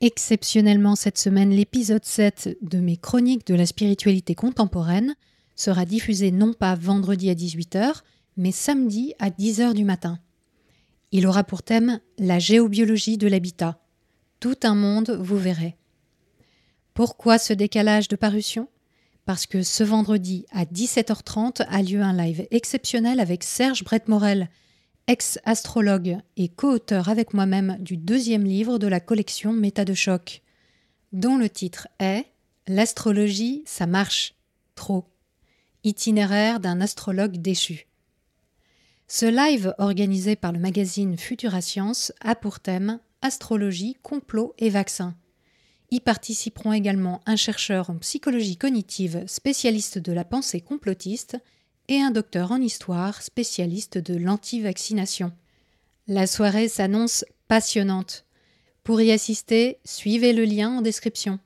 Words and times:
Exceptionnellement 0.00 0.96
cette 0.96 1.18
semaine, 1.18 1.50
l'épisode 1.50 2.04
7 2.04 2.58
de 2.62 2.78
mes 2.78 2.96
chroniques 2.96 3.46
de 3.46 3.54
la 3.54 3.64
spiritualité 3.66 4.34
contemporaine 4.34 5.14
sera 5.56 5.84
diffusé 5.84 6.30
non 6.30 6.52
pas 6.52 6.74
vendredi 6.74 7.30
à 7.30 7.34
18h, 7.34 8.02
mais 8.36 8.52
samedi 8.52 9.14
à 9.18 9.30
10h 9.30 9.72
du 9.72 9.84
matin. 9.84 10.18
Il 11.12 11.26
aura 11.26 11.44
pour 11.44 11.62
thème 11.62 12.00
la 12.18 12.38
géobiologie 12.38 13.18
de 13.18 13.28
l'habitat. 13.28 13.78
Tout 14.40 14.56
un 14.64 14.74
monde, 14.74 15.10
vous 15.20 15.38
verrez. 15.38 15.76
Pourquoi 16.92 17.38
ce 17.38 17.52
décalage 17.52 18.08
de 18.08 18.16
parution? 18.16 18.68
Parce 19.24 19.46
que 19.46 19.62
ce 19.62 19.84
vendredi 19.84 20.44
à 20.50 20.64
17h30 20.64 21.64
a 21.66 21.82
lieu 21.82 22.02
un 22.02 22.12
live 22.12 22.46
exceptionnel 22.50 23.20
avec 23.20 23.42
Serge 23.42 23.84
Brett-Morel, 23.84 24.50
ex-astrologue 25.06 26.18
et 26.36 26.48
co-auteur 26.48 27.08
avec 27.08 27.34
moi-même 27.34 27.76
du 27.80 27.96
deuxième 27.96 28.44
livre 28.44 28.78
de 28.78 28.86
la 28.86 29.00
collection 29.00 29.52
Méta 29.52 29.84
de 29.84 29.94
choc, 29.94 30.42
dont 31.12 31.36
le 31.36 31.48
titre 31.48 31.88
est 31.98 32.26
L'astrologie, 32.66 33.62
ça 33.66 33.86
marche. 33.86 34.34
Trop. 34.74 35.04
Itinéraire 35.84 36.60
d'un 36.60 36.80
astrologue 36.80 37.36
déchu. 37.36 37.86
Ce 39.06 39.26
live 39.26 39.74
organisé 39.76 40.34
par 40.34 40.50
le 40.50 40.58
magazine 40.58 41.18
Futura 41.18 41.60
Science 41.60 42.12
a 42.20 42.34
pour 42.34 42.60
thème 42.60 43.00
Astrologie, 43.20 43.96
complot 44.02 44.54
et 44.58 44.70
vaccins. 44.70 45.14
Y 45.90 46.00
participeront 46.00 46.72
également 46.72 47.20
un 47.26 47.36
chercheur 47.36 47.90
en 47.90 47.98
psychologie 47.98 48.56
cognitive 48.56 49.24
spécialiste 49.26 49.98
de 49.98 50.12
la 50.12 50.24
pensée 50.24 50.62
complotiste 50.62 51.36
et 51.88 52.00
un 52.00 52.10
docteur 52.10 52.52
en 52.52 52.60
histoire 52.60 53.22
spécialiste 53.22 53.98
de 53.98 54.16
l'anti-vaccination. 54.16 55.32
La 56.06 56.26
soirée 56.26 56.68
s'annonce 56.68 57.24
passionnante. 57.48 58.24
Pour 58.82 59.00
y 59.00 59.12
assister, 59.12 59.78
suivez 59.84 60.32
le 60.32 60.44
lien 60.44 60.78
en 60.78 60.82
description. 60.82 61.38